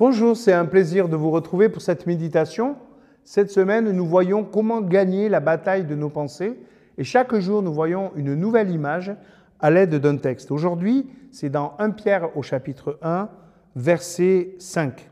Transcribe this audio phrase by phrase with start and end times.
[0.00, 2.76] Bonjour, c'est un plaisir de vous retrouver pour cette méditation.
[3.22, 6.58] Cette semaine, nous voyons comment gagner la bataille de nos pensées
[6.98, 9.14] et chaque jour, nous voyons une nouvelle image
[9.60, 10.50] à l'aide d'un texte.
[10.50, 13.28] Aujourd'hui, c'est dans 1 Pierre au chapitre 1,
[13.76, 15.08] verset 5.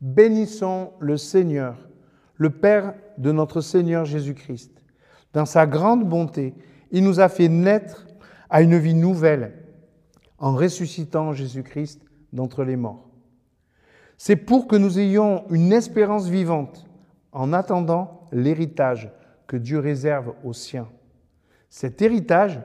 [0.00, 1.76] Bénissons le Seigneur,
[2.36, 4.82] le Père de notre Seigneur Jésus-Christ.
[5.34, 6.54] Dans sa grande bonté,
[6.92, 8.06] il nous a fait naître
[8.48, 9.52] à une vie nouvelle
[10.38, 12.00] en ressuscitant Jésus-Christ
[12.32, 13.07] d'entre les morts.
[14.18, 16.86] C'est pour que nous ayons une espérance vivante
[17.30, 19.10] en attendant l'héritage
[19.46, 20.88] que Dieu réserve aux siens.
[21.70, 22.60] Cet héritage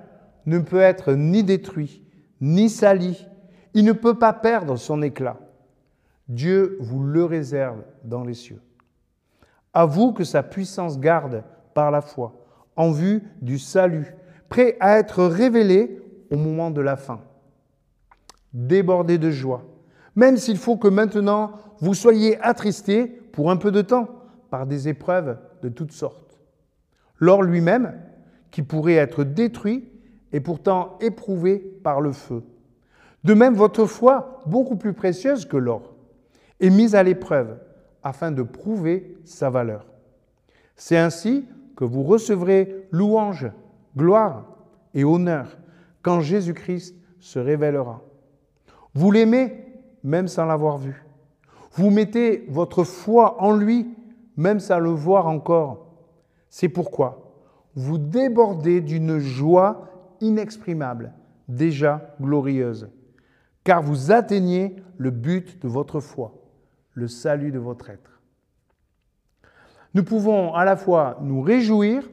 [0.47, 2.03] ne peut être ni détruit,
[2.41, 3.27] ni sali.
[3.75, 5.37] Il ne peut pas perdre son éclat.
[6.27, 8.61] Dieu vous le réserve dans les cieux.
[9.73, 11.43] À vous que sa puissance garde
[11.75, 12.33] par la foi,
[12.75, 14.15] en vue du salut,
[14.49, 17.21] prêt à être révélé au moment de la fin.
[18.53, 19.63] Débordé de joie,
[20.15, 24.07] même s'il faut que maintenant vous soyez attristés pour un peu de temps
[24.49, 26.39] par des épreuves de toutes sortes.
[27.19, 27.93] L'or lui-même,
[28.51, 29.89] qui pourrait être détruit,
[30.31, 32.43] est pourtant éprouvé par le feu.
[33.23, 35.95] De même, votre foi, beaucoup plus précieuse que l'or,
[36.59, 37.57] est mise à l'épreuve
[38.03, 39.87] afin de prouver sa valeur.
[40.75, 43.49] C'est ainsi que vous recevrez louange,
[43.97, 44.45] gloire
[44.93, 45.57] et honneur
[46.01, 48.01] quand Jésus-Christ se révélera.
[48.93, 49.72] Vous l'aimez
[50.03, 51.03] même sans l'avoir vu.
[51.73, 53.87] Vous mettez votre foi en lui,
[54.37, 55.87] même sans le voir encore.
[56.49, 57.23] C'est pourquoi
[57.75, 59.89] vous débordez d'une joie
[60.21, 61.13] inexprimable,
[61.47, 62.89] déjà glorieuse,
[63.63, 66.35] car vous atteignez le but de votre foi,
[66.93, 68.21] le salut de votre être.
[69.95, 72.09] Nous pouvons à la fois nous réjouir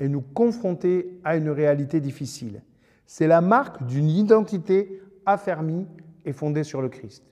[0.00, 2.62] et nous confronter à une réalité difficile.
[3.06, 5.86] C'est la marque d'une identité affermie
[6.24, 7.24] est fondée sur le Christ.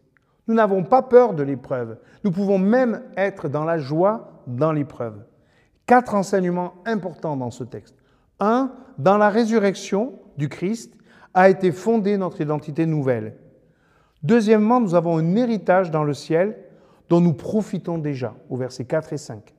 [0.49, 1.99] Nous n'avons pas peur de l'épreuve.
[2.25, 5.25] Nous pouvons même être dans la joie dans l'épreuve.
[5.87, 7.95] Quatre enseignements importants dans ce texte.
[8.41, 10.97] Un, dans la résurrection du Christ
[11.35, 13.37] a été fondée notre identité nouvelle.
[14.23, 16.57] Deuxièmement, nous avons un héritage dans le ciel
[17.09, 19.55] dont nous profitons déjà, au verset 4 et 5.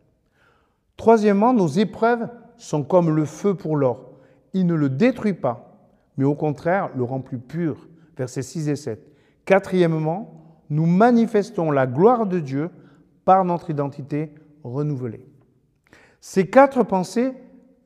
[0.98, 2.28] Troisièmement, nos épreuves
[2.58, 4.12] sont comme le feu pour l'or.
[4.54, 5.80] Il ne le détruit pas,
[6.18, 9.11] mais au contraire le rend plus pur, versets 6 et 7.
[9.46, 12.70] Quatrièmement, nous manifestons la gloire de Dieu
[13.26, 15.26] par notre identité renouvelée.
[16.20, 17.34] Ces quatre pensées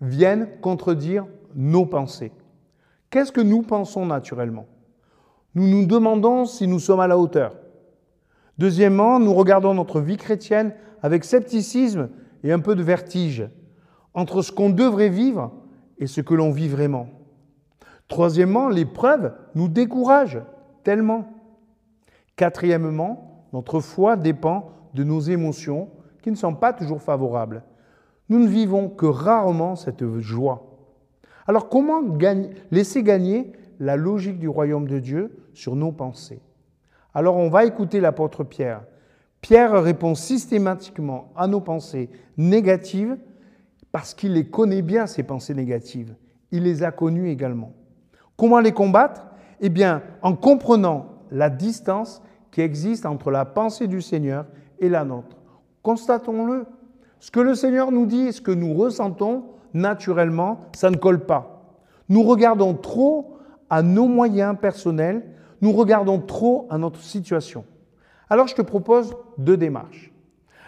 [0.02, 2.32] viennent contredire nos pensées.
[3.10, 4.68] Qu'est-ce que nous pensons naturellement?
[5.56, 7.56] Nous nous demandons si nous sommes à la hauteur.
[8.58, 12.10] Deuxièmement, nous regardons notre vie chrétienne avec scepticisme
[12.44, 13.48] et un peu de vertige
[14.14, 15.52] entre ce qu'on devrait vivre
[15.98, 17.08] et ce que l'on vit vraiment.
[18.08, 20.42] Troisièmement, l'épreuve nous décourage
[20.84, 21.35] tellement.
[22.36, 25.90] Quatrièmement, notre foi dépend de nos émotions
[26.22, 27.64] qui ne sont pas toujours favorables.
[28.30, 30.76] Nous ne vivons que rarement cette joie.
[31.48, 32.02] Alors comment
[32.72, 36.42] laisser gagner la logique du royaume de Dieu sur nos pensées?
[37.14, 38.84] Alors on va écouter l'apôtre Pierre.
[39.42, 43.18] Pierre répond systématiquement à nos pensées négatives
[43.92, 46.16] parce qu'il les connaît bien, ces pensées négatives.
[46.52, 47.74] Il les a connues également.
[48.36, 49.28] Comment les combattre?
[49.62, 52.22] Eh bien, en comprenant la distance
[52.52, 54.46] qui existe entre la pensée du Seigneur
[54.80, 55.38] et la nôtre.
[55.84, 56.66] Constatons-le.
[57.20, 61.26] Ce que le Seigneur nous dit et ce que nous ressentons, naturellement, ça ne colle
[61.26, 61.76] pas.
[62.10, 63.38] Nous regardons trop
[63.70, 65.24] à nos moyens personnels,
[65.62, 67.66] nous regardons trop à notre situation.
[68.30, 70.12] Alors je te propose deux démarches.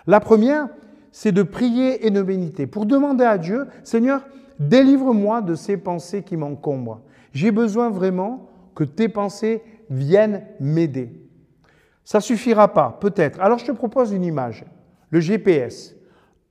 [0.07, 0.67] La première,
[1.12, 4.22] c'est de prier et de méditer pour demander à Dieu, Seigneur,
[4.59, 7.01] délivre-moi de ces pensées qui m'encombrent.
[7.34, 11.12] J'ai besoin vraiment que tes pensées viennent m'aider.
[12.03, 13.40] Ça suffira pas, peut-être.
[13.42, 14.66] Alors je te propose une image.
[15.09, 15.96] Le GPS,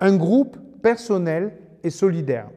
[0.00, 2.48] un groupe personnel et solidaire.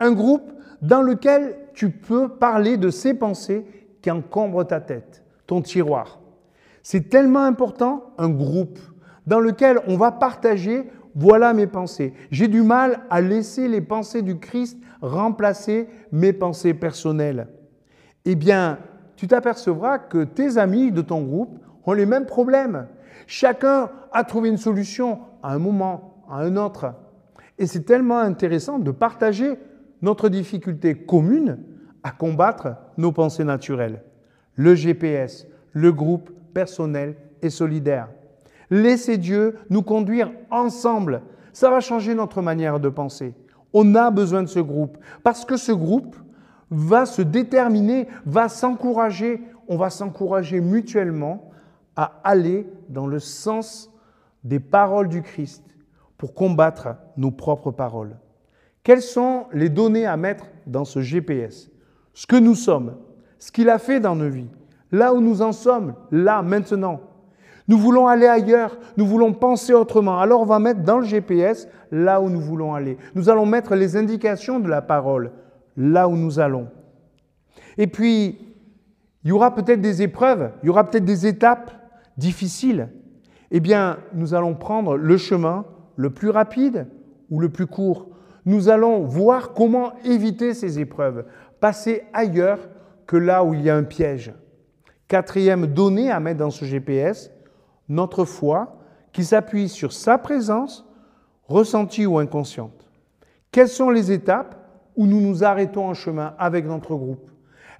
[0.00, 0.52] Un groupe
[0.82, 3.66] dans lequel tu peux parler de ces pensées
[4.02, 6.20] qui encombrent ta tête, ton tiroir.
[6.82, 8.78] C'est tellement important, un groupe
[9.26, 10.84] dans lequel on va partager
[11.14, 12.12] voilà mes pensées.
[12.30, 17.48] J'ai du mal à laisser les pensées du Christ remplacer mes pensées personnelles.
[18.24, 18.78] Eh bien,
[19.16, 22.86] tu t'apercevras que tes amis de ton groupe ont les mêmes problèmes.
[23.26, 26.92] Chacun a trouvé une solution à un moment, à un autre.
[27.58, 29.58] Et c'est tellement intéressant de partager
[30.02, 31.58] notre difficulté commune
[32.02, 34.02] à combattre nos pensées naturelles.
[34.54, 38.08] Le GPS, le groupe personnel et solidaire.
[38.70, 41.22] Laissez Dieu nous conduire ensemble.
[41.52, 43.34] Ça va changer notre manière de penser.
[43.72, 46.16] On a besoin de ce groupe parce que ce groupe
[46.70, 51.50] va se déterminer, va s'encourager, on va s'encourager mutuellement
[51.94, 53.90] à aller dans le sens
[54.44, 55.62] des paroles du Christ
[56.18, 58.16] pour combattre nos propres paroles.
[58.82, 61.70] Quelles sont les données à mettre dans ce GPS
[62.14, 62.96] Ce que nous sommes,
[63.38, 64.50] ce qu'il a fait dans nos vies,
[64.92, 67.00] là où nous en sommes, là, maintenant.
[67.68, 70.20] Nous voulons aller ailleurs, nous voulons penser autrement.
[70.20, 72.96] Alors on va mettre dans le GPS là où nous voulons aller.
[73.16, 75.32] Nous allons mettre les indications de la parole
[75.76, 76.68] là où nous allons.
[77.78, 78.38] Et puis,
[79.24, 81.72] il y aura peut-être des épreuves, il y aura peut-être des étapes
[82.16, 82.88] difficiles.
[83.50, 85.64] Eh bien, nous allons prendre le chemin
[85.96, 86.86] le plus rapide
[87.30, 88.08] ou le plus court.
[88.44, 91.24] Nous allons voir comment éviter ces épreuves,
[91.60, 92.60] passer ailleurs
[93.06, 94.32] que là où il y a un piège.
[95.08, 97.30] Quatrième donnée à mettre dans ce GPS,
[97.88, 98.78] notre foi
[99.12, 100.84] qui s'appuie sur sa présence,
[101.48, 102.88] ressentie ou inconsciente.
[103.50, 104.65] Quelles sont les étapes
[104.96, 107.30] où nous nous arrêtons en chemin avec notre groupe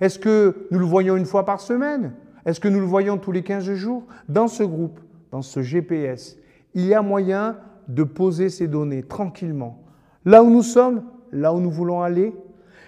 [0.01, 2.13] Est-ce que nous le voyons une fois par semaine?
[2.45, 4.05] Est-ce que nous le voyons tous les 15 jours?
[4.29, 5.01] Dans ce groupe,
[5.33, 6.37] dans ce GPS,
[6.75, 7.57] il y a moyen
[7.89, 9.83] de poser ces données tranquillement.
[10.25, 11.03] Là où nous sommes,
[11.33, 12.35] là où nous voulons aller,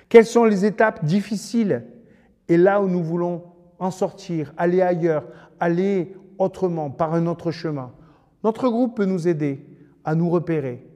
[0.09, 1.85] quelles sont les étapes difficiles?
[2.49, 3.43] Et là où nous voulons
[3.79, 5.25] en sortir, aller ailleurs,
[5.61, 7.93] aller autrement, par un autre chemin.
[8.45, 9.67] Notre groupe peut nous aider
[10.05, 10.87] à nous repérer.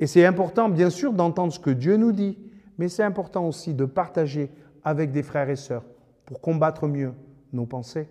[0.00, 2.38] Et c'est important, bien sûr, d'entendre ce que Dieu nous dit,
[2.80, 4.50] mais c'est important aussi de partager
[4.82, 5.84] avec des frères et sœurs
[6.24, 7.12] pour combattre mieux
[7.52, 8.08] nos pensées.